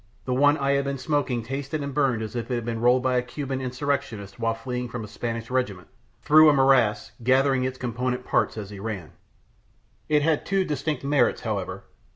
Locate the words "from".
4.89-5.03